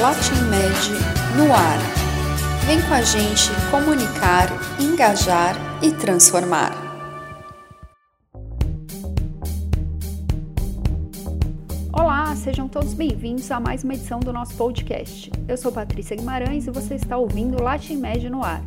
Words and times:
LatinMed 0.00 0.92
no 1.36 1.52
ar. 1.52 1.78
Vem 2.64 2.80
com 2.80 2.94
a 2.94 3.02
gente 3.02 3.50
comunicar, 3.70 4.48
engajar 4.80 5.54
e 5.82 5.92
transformar. 5.92 6.72
Olá, 11.92 12.34
sejam 12.34 12.66
todos 12.66 12.94
bem-vindos 12.94 13.50
a 13.50 13.60
mais 13.60 13.84
uma 13.84 13.92
edição 13.92 14.20
do 14.20 14.32
nosso 14.32 14.54
podcast. 14.54 15.30
Eu 15.46 15.58
sou 15.58 15.70
Patrícia 15.70 16.16
Guimarães 16.16 16.66
e 16.66 16.70
você 16.70 16.94
está 16.94 17.18
ouvindo 17.18 17.62
LatinMed 17.62 18.30
no 18.30 18.42
ar. 18.42 18.62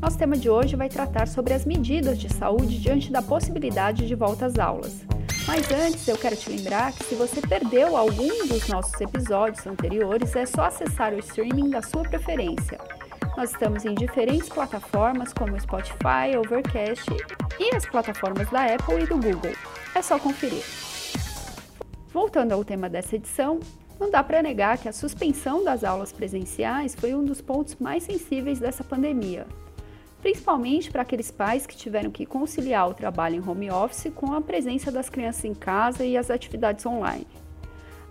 Nosso 0.00 0.16
tema 0.16 0.34
de 0.34 0.48
hoje 0.48 0.76
vai 0.76 0.88
tratar 0.88 1.28
sobre 1.28 1.52
as 1.52 1.66
medidas 1.66 2.18
de 2.18 2.32
saúde 2.32 2.80
diante 2.80 3.12
da 3.12 3.20
possibilidade 3.20 4.08
de 4.08 4.14
volta 4.14 4.46
às 4.46 4.58
aulas. 4.58 5.04
Mas 5.46 5.70
antes, 5.70 6.06
eu 6.06 6.16
quero 6.16 6.36
te 6.36 6.50
lembrar 6.50 6.92
que 6.92 7.04
se 7.04 7.14
você 7.14 7.40
perdeu 7.40 7.96
algum 7.96 8.46
dos 8.46 8.68
nossos 8.68 9.00
episódios 9.00 9.66
anteriores, 9.66 10.36
é 10.36 10.46
só 10.46 10.64
acessar 10.64 11.12
o 11.12 11.18
streaming 11.18 11.70
da 11.70 11.82
sua 11.82 12.02
preferência. 12.02 12.78
Nós 13.36 13.50
estamos 13.50 13.84
em 13.84 13.94
diferentes 13.94 14.48
plataformas 14.48 15.32
como 15.32 15.58
Spotify, 15.58 16.36
Overcast 16.36 17.10
e 17.58 17.74
as 17.74 17.86
plataformas 17.86 18.48
da 18.50 18.66
Apple 18.66 19.02
e 19.02 19.06
do 19.06 19.16
Google. 19.16 19.54
É 19.94 20.02
só 20.02 20.18
conferir. 20.18 20.62
Voltando 22.12 22.52
ao 22.52 22.64
tema 22.64 22.88
dessa 22.88 23.16
edição, 23.16 23.60
não 23.98 24.10
dá 24.10 24.22
para 24.22 24.42
negar 24.42 24.78
que 24.78 24.88
a 24.88 24.92
suspensão 24.92 25.64
das 25.64 25.84
aulas 25.84 26.12
presenciais 26.12 26.94
foi 26.94 27.14
um 27.14 27.24
dos 27.24 27.40
pontos 27.40 27.76
mais 27.76 28.02
sensíveis 28.02 28.58
dessa 28.58 28.84
pandemia 28.84 29.46
principalmente 30.20 30.90
para 30.90 31.02
aqueles 31.02 31.30
pais 31.30 31.66
que 31.66 31.76
tiveram 31.76 32.10
que 32.10 32.26
conciliar 32.26 32.88
o 32.88 32.94
trabalho 32.94 33.36
em 33.36 33.48
home 33.48 33.70
office 33.70 34.12
com 34.14 34.32
a 34.32 34.40
presença 34.40 34.92
das 34.92 35.08
crianças 35.08 35.44
em 35.44 35.54
casa 35.54 36.04
e 36.04 36.16
as 36.16 36.30
atividades 36.30 36.84
online. 36.84 37.26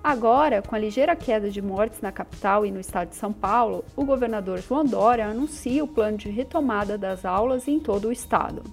Agora, 0.03 0.61
com 0.61 0.75
a 0.75 0.79
ligeira 0.79 1.15
queda 1.15 1.49
de 1.49 1.61
mortes 1.61 1.99
na 1.99 2.11
capital 2.11 2.65
e 2.65 2.71
no 2.71 2.79
estado 2.79 3.09
de 3.09 3.15
São 3.15 3.33
Paulo, 3.33 3.83
o 3.97 4.05
governador 4.05 4.59
João 4.59 4.85
Dória 4.85 5.27
anuncia 5.27 5.83
o 5.83 5.87
plano 5.87 6.17
de 6.17 6.29
retomada 6.29 6.97
das 6.97 7.25
aulas 7.25 7.67
em 7.67 7.79
todo 7.79 8.07
o 8.07 8.11
estado. 8.11 8.63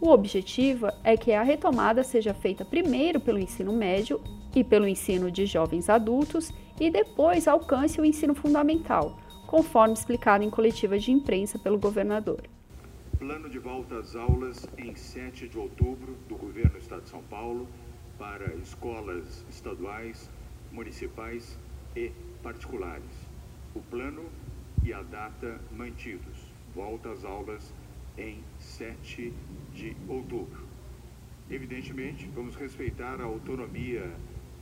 O 0.00 0.08
objetivo 0.08 0.88
é 1.04 1.16
que 1.16 1.32
a 1.32 1.44
retomada 1.44 2.02
seja 2.02 2.34
feita 2.34 2.64
primeiro 2.64 3.20
pelo 3.20 3.38
ensino 3.38 3.72
médio 3.72 4.20
e 4.52 4.64
pelo 4.64 4.88
ensino 4.88 5.30
de 5.30 5.46
jovens 5.46 5.88
adultos 5.88 6.52
e 6.80 6.90
depois 6.90 7.46
alcance 7.46 8.00
o 8.00 8.04
ensino 8.04 8.34
fundamental, 8.34 9.16
conforme 9.52 9.92
explicado 9.92 10.42
em 10.42 10.48
coletiva 10.48 10.98
de 10.98 11.12
imprensa 11.12 11.58
pelo 11.58 11.78
governador. 11.78 12.40
Plano 13.18 13.50
de 13.50 13.58
volta 13.58 13.98
às 13.98 14.16
aulas 14.16 14.66
em 14.78 14.94
7 14.94 15.46
de 15.46 15.58
outubro 15.58 16.16
do 16.26 16.36
governo 16.36 16.70
do 16.70 16.78
Estado 16.78 17.02
de 17.02 17.10
São 17.10 17.22
Paulo 17.24 17.68
para 18.18 18.54
escolas 18.54 19.44
estaduais, 19.50 20.30
municipais 20.72 21.58
e 21.94 22.10
particulares. 22.42 23.28
O 23.74 23.82
plano 23.82 24.24
e 24.82 24.90
a 24.90 25.02
data 25.02 25.60
mantidos. 25.70 26.50
Volta 26.74 27.10
às 27.10 27.22
aulas 27.22 27.74
em 28.16 28.42
7 28.58 29.34
de 29.74 29.94
outubro. 30.08 30.66
Evidentemente, 31.50 32.26
vamos 32.34 32.56
respeitar 32.56 33.20
a 33.20 33.24
autonomia 33.24 34.10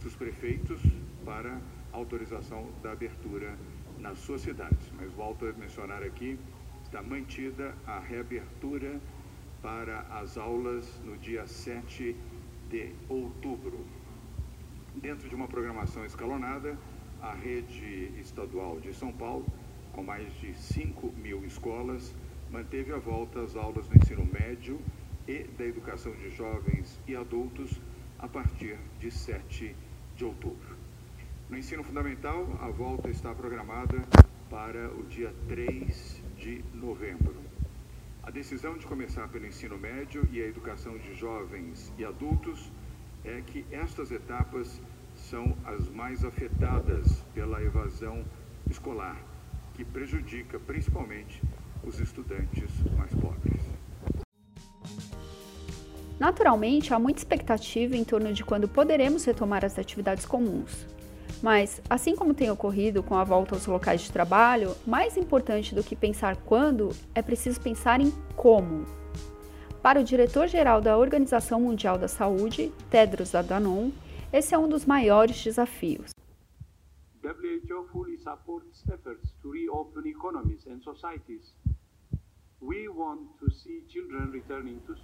dos 0.02 0.16
prefeitos 0.16 0.80
para 1.24 1.61
autorização 1.92 2.66
da 2.83 2.91
abertura 2.91 3.56
nas 4.00 4.18
suas 4.18 4.42
cidades. 4.42 4.90
Mas 4.96 5.12
volto 5.12 5.46
a 5.46 5.52
mencionar 5.52 6.02
aqui, 6.02 6.38
está 6.82 7.02
mantida 7.02 7.74
a 7.86 7.98
reabertura 8.00 9.00
para 9.62 10.00
as 10.10 10.38
aulas 10.38 11.00
no 11.04 11.16
dia 11.18 11.46
7 11.46 12.16
de 12.70 12.92
outubro. 13.08 13.84
Dentro 14.94 15.28
de 15.28 15.34
uma 15.34 15.46
programação 15.46 16.04
escalonada, 16.04 16.76
a 17.20 17.32
rede 17.32 18.12
estadual 18.18 18.80
de 18.80 18.94
São 18.94 19.12
Paulo, 19.12 19.46
com 19.92 20.02
mais 20.02 20.32
de 20.40 20.54
5 20.54 21.12
mil 21.12 21.44
escolas, 21.44 22.14
manteve 22.50 22.92
a 22.92 22.98
volta 22.98 23.40
às 23.40 23.55
aulas 23.55 23.86
do 23.86 23.96
ensino 23.96 24.24
médio 24.24 24.80
e 25.28 25.44
da 25.44 25.64
educação 25.64 26.12
de 26.12 26.30
jovens 26.30 26.98
e 27.06 27.14
adultos 27.14 27.80
a 28.18 28.27
partir 28.27 28.78
de 28.98 29.10
7 29.10 29.74
de 30.16 30.24
outubro. 30.24 30.77
No 31.50 31.58
ensino 31.58 31.83
fundamental, 31.83 32.46
a 32.61 32.68
volta 32.68 33.11
está 33.11 33.34
programada 33.34 34.05
para 34.48 34.88
o 34.94 35.02
dia 35.02 35.34
3 35.48 36.22
de 36.36 36.64
novembro. 36.72 37.34
A 38.22 38.30
decisão 38.30 38.78
de 38.78 38.86
começar 38.86 39.27
pelo 39.27 39.44
ensino 39.44 39.77
médio 39.77 40.28
e 40.30 40.40
a 40.40 40.46
educação 40.46 40.96
de 40.96 41.12
jovens 41.12 41.92
e 41.98 42.05
adultos 42.05 42.70
é 43.24 43.42
que 43.44 43.66
estas 43.72 44.12
etapas 44.12 44.80
são 45.16 45.56
as 45.64 45.89
mais 45.89 46.24
afetadas 46.24 47.20
pela 47.34 47.60
evasão 47.60 48.24
escolar, 48.70 49.20
que 49.74 49.84
prejudica 49.84 50.56
principalmente 50.60 51.42
os 51.83 51.98
estudantes 51.98 52.70
mais 52.96 53.12
pobres. 53.12 53.60
Naturalmente, 56.16 56.94
há 56.94 56.98
muita 57.00 57.18
expectativa 57.18 57.96
em 57.96 58.05
torno 58.05 58.33
de 58.33 58.44
quando 58.44 58.68
poderemos 58.68 59.24
retomar 59.24 59.64
as 59.64 59.77
atividades 59.80 60.24
comuns. 60.24 60.86
Mas, 61.42 61.80
assim 61.89 62.14
como 62.14 62.34
tem 62.34 62.51
ocorrido 62.51 63.02
com 63.02 63.14
a 63.17 63.24
volta 63.24 63.55
aos 63.55 63.67
locais 63.67 64.02
de 64.02 64.12
trabalho, 64.12 64.77
mais 64.86 65.17
importante 65.17 65.74
do 65.74 65.83
que 65.83 65.96
pensar 65.96 66.36
quando 66.36 66.90
é 67.14 67.23
preciso 67.23 67.61
pensar 67.61 68.01
em 68.01 68.11
como. 68.36 68.84
Para 69.83 70.01
o 70.01 70.05
diretor-geral 70.05 70.83
da 70.83 70.98
Organização 70.98 71.61
Mundial 71.61 71.96
da 71.96 72.08
Saúde, 72.08 72.70
Tedros 72.90 73.34
Adhanom, 73.34 73.90
esse 74.30 74.55
é 74.55 74.58
um 74.58 74.68
dos 74.68 74.84
maiores 74.84 75.42
desafios. 75.42 76.11
WHO 77.23 77.86
fully 77.90 78.18
supports 78.18 78.84
efforts 78.89 79.33
to 79.42 79.51
reopen 79.51 80.08
economies 80.08 80.67
and 80.67 80.80
societies 80.83 81.55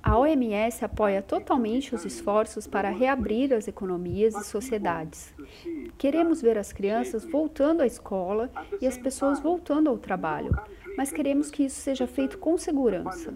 a 0.02 0.18
OMS 0.18 0.84
apoia 0.84 1.22
totalmente 1.22 1.94
os 1.94 2.04
esforços 2.04 2.66
para 2.66 2.90
reabrir 2.90 3.54
as 3.54 3.66
economias 3.66 4.34
e 4.34 4.44
sociedades. 4.44 5.34
Queremos 5.96 6.42
ver 6.42 6.58
as 6.58 6.70
crianças 6.70 7.24
voltando 7.24 7.80
à 7.80 7.86
escola 7.86 8.50
e 8.78 8.86
as 8.86 8.98
pessoas 8.98 9.40
voltando 9.40 9.88
ao 9.88 9.96
trabalho, 9.96 10.50
mas 10.98 11.10
queremos 11.10 11.50
que 11.50 11.64
isso 11.64 11.80
seja 11.80 12.06
feito 12.06 12.36
com 12.36 12.58
segurança. 12.58 13.32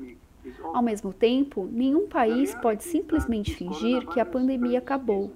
Ao 0.65 0.83
mesmo 0.83 1.15
tempo, 1.15 1.67
nenhum 1.73 2.07
país 2.07 2.55
pode 2.57 2.85
simplesmente 2.85 3.55
fingir 3.55 4.07
que 4.07 4.21
a 4.21 4.27
pandemia 4.27 4.81
acabou. 4.81 5.33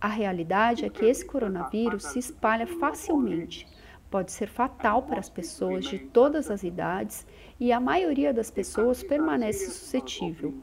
A 0.00 0.08
realidade 0.08 0.84
é 0.84 0.88
que 0.88 1.04
esse 1.04 1.24
coronavírus 1.24 2.02
se 2.02 2.18
espalha 2.18 2.66
facilmente 2.66 3.77
pode 4.10 4.32
ser 4.32 4.48
fatal 4.48 5.02
para 5.02 5.18
as 5.18 5.28
pessoas 5.28 5.84
de 5.84 5.98
todas 5.98 6.50
as 6.50 6.62
idades 6.62 7.26
e 7.60 7.72
a 7.72 7.80
maioria 7.80 8.32
das 8.32 8.50
pessoas 8.50 9.02
permanece 9.02 9.66
suscetível. 9.70 10.54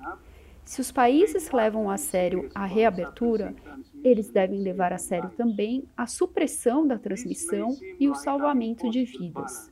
Se 0.64 0.82
os 0.82 0.92
países 0.92 1.52
levam 1.52 1.90
a 1.90 1.98
sério 1.98 2.50
a 2.56 2.66
reabertura, 2.66 3.56
eles 4.04 4.30
devem 4.30 4.62
levar 4.62 4.92
a 4.92 4.98
sério 4.98 5.30
também 5.38 5.84
a 5.96 6.08
supressão 6.08 6.88
da 6.88 6.98
transmissão 6.98 7.78
e 8.00 8.10
o 8.10 8.16
salvamento 8.16 8.90
de 8.90 9.06
vidas. 9.06 9.72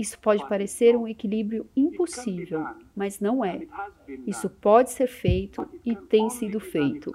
Isso 0.00 0.18
pode 0.18 0.48
parecer 0.48 0.96
um 0.96 1.06
equilíbrio 1.06 1.68
impossível, 1.76 2.64
mas 2.96 3.20
não 3.20 3.44
é. 3.44 3.66
Isso 4.26 4.48
pode 4.48 4.92
ser 4.92 5.06
feito 5.06 5.68
e 5.84 5.94
tem 5.94 6.30
sido 6.30 6.58
feito, 6.58 7.12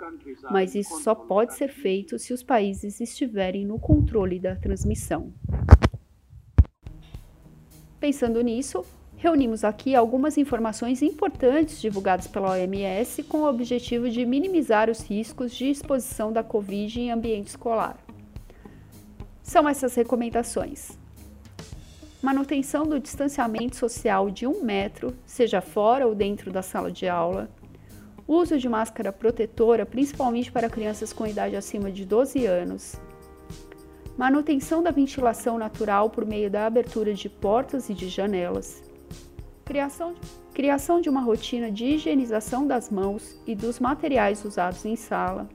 mas 0.52 0.76
isso 0.76 1.02
só 1.02 1.16
pode 1.16 1.56
ser 1.56 1.70
feito 1.70 2.20
se 2.20 2.32
os 2.32 2.44
países 2.44 3.02
estiverem 3.02 3.66
no 3.66 3.80
controle 3.80 4.40
da 4.40 4.56
transmissão. 4.56 5.34
Pensando 8.06 8.40
nisso, 8.42 8.86
reunimos 9.18 9.64
aqui 9.64 9.96
algumas 9.96 10.38
informações 10.38 11.02
importantes 11.02 11.82
divulgadas 11.82 12.28
pela 12.28 12.52
OMS 12.52 13.24
com 13.24 13.40
o 13.40 13.50
objetivo 13.50 14.08
de 14.12 14.24
minimizar 14.24 14.92
os 14.92 15.00
riscos 15.00 15.56
de 15.56 15.72
exposição 15.72 16.32
da 16.32 16.44
Covid 16.44 17.02
em 17.02 17.10
ambiente 17.10 17.48
escolar. 17.48 17.98
São 19.42 19.68
essas 19.68 19.96
recomendações. 19.96 20.92
Manutenção 22.22 22.86
do 22.86 23.00
distanciamento 23.00 23.76
social 23.76 24.30
de 24.30 24.46
um 24.46 24.64
metro, 24.64 25.16
seja 25.26 25.60
fora 25.60 26.06
ou 26.06 26.14
dentro 26.14 26.52
da 26.52 26.62
sala 26.62 26.92
de 26.92 27.08
aula, 27.08 27.50
uso 28.28 28.60
de 28.60 28.70
máscara 28.70 29.12
protetora, 29.12 29.84
principalmente 29.84 30.52
para 30.52 30.70
crianças 30.70 31.12
com 31.12 31.26
idade 31.26 31.56
acima 31.56 31.92
de 31.92 32.06
12 32.06 32.46
anos, 32.46 33.02
manutenção 34.18 34.82
da 34.82 34.92
ventilação 34.92 35.58
natural 35.58 36.10
por 36.10 36.26
meio 36.26 36.50
da 36.50 36.66
abertura 36.66 37.14
de 37.14 37.30
portas 37.30 37.90
e 37.90 37.94
de 37.94 38.08
janelas, 38.08 38.84
criação 39.66 40.14
de, 40.14 40.22
criação 40.54 41.02
de 41.02 41.10
uma 41.10 41.22
rotina 41.22 41.72
de 41.72 41.86
higienização 41.86 42.66
das 42.66 42.90
mãos 42.90 43.40
e 43.46 43.56
dos 43.56 43.80
materiais 43.80 44.44
usados 44.46 44.86
em 44.86 44.96
sala 44.96 45.50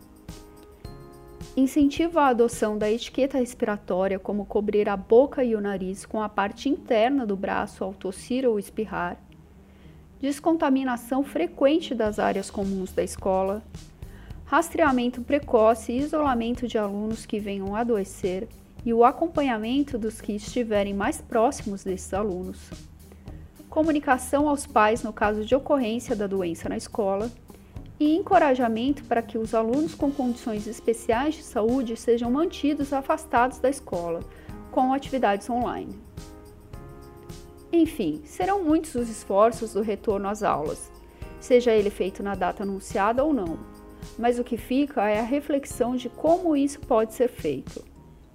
Incentiva 1.56 2.22
a 2.22 2.28
adoção 2.28 2.78
da 2.78 2.88
etiqueta 2.88 3.38
respiratória, 3.38 4.20
como 4.20 4.46
cobrir 4.46 4.88
a 4.88 4.96
boca 4.96 5.42
e 5.42 5.56
o 5.56 5.60
nariz 5.60 6.06
com 6.06 6.22
a 6.22 6.28
parte 6.28 6.68
interna 6.68 7.26
do 7.26 7.36
braço 7.36 7.82
ao 7.82 7.92
tossir 7.92 8.48
ou 8.48 8.56
espirrar. 8.56 9.20
Descontaminação 10.20 11.24
frequente 11.24 11.92
das 11.92 12.20
áreas 12.20 12.50
comuns 12.50 12.92
da 12.92 13.02
escola. 13.02 13.64
Rastreamento 14.50 15.22
precoce 15.22 15.92
e 15.92 15.98
isolamento 15.98 16.66
de 16.66 16.76
alunos 16.76 17.24
que 17.24 17.38
venham 17.38 17.76
adoecer. 17.76 18.48
e 18.84 18.92
o 18.92 19.04
acompanhamento 19.04 19.96
dos 19.96 20.20
que 20.20 20.32
estiverem 20.32 20.92
mais 20.92 21.20
próximos 21.20 21.84
desses 21.84 22.12
alunos, 22.12 22.58
comunicação 23.68 24.48
aos 24.48 24.66
pais 24.66 25.04
no 25.04 25.12
caso 25.12 25.44
de 25.44 25.54
ocorrência 25.54 26.16
da 26.16 26.26
doença 26.26 26.68
na 26.68 26.76
escola 26.76 27.30
e 28.00 28.16
encorajamento 28.16 29.04
para 29.04 29.22
que 29.22 29.38
os 29.38 29.54
alunos 29.54 29.94
com 29.94 30.10
condições 30.10 30.66
especiais 30.66 31.36
de 31.36 31.44
saúde 31.44 31.96
sejam 31.96 32.28
mantidos 32.28 32.92
afastados 32.92 33.58
da 33.58 33.70
escola 33.70 34.18
com 34.72 34.92
atividades 34.92 35.48
online. 35.48 35.96
Enfim, 37.72 38.20
serão 38.24 38.64
muitos 38.64 38.96
os 38.96 39.08
esforços 39.08 39.74
do 39.74 39.82
retorno 39.82 40.26
às 40.26 40.42
aulas, 40.42 40.90
seja 41.38 41.70
ele 41.70 41.90
feito 41.90 42.20
na 42.20 42.34
data 42.34 42.64
anunciada 42.64 43.22
ou 43.22 43.32
não, 43.32 43.79
mas 44.18 44.38
o 44.38 44.44
que 44.44 44.56
fica 44.56 45.08
é 45.08 45.20
a 45.20 45.24
reflexão 45.24 45.96
de 45.96 46.08
como 46.08 46.56
isso 46.56 46.80
pode 46.80 47.14
ser 47.14 47.28
feito 47.28 47.84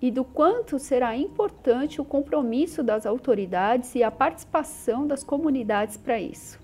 e 0.01 0.11
do 0.11 0.23
quanto 0.23 0.77
será 0.77 1.15
importante 1.15 1.99
o 1.99 2.05
compromisso 2.05 2.83
das 2.83 3.05
autoridades 3.05 3.95
e 3.95 4.03
a 4.03 4.11
participação 4.11 5.07
das 5.07 5.23
comunidades 5.23 5.97
para 5.97 6.19
isso. 6.19 6.59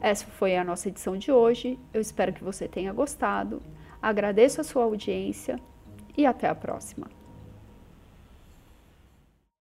Essa 0.00 0.24
foi 0.24 0.56
a 0.56 0.64
nossa 0.64 0.88
edição 0.88 1.16
de 1.16 1.30
hoje. 1.30 1.78
Eu 1.92 2.00
espero 2.00 2.32
que 2.32 2.42
você 2.42 2.66
tenha 2.66 2.92
gostado. 2.92 3.62
Agradeço 4.00 4.60
a 4.60 4.64
sua 4.64 4.84
audiência 4.84 5.60
e 6.16 6.24
até 6.24 6.48
a 6.48 6.54
próxima. 6.54 7.19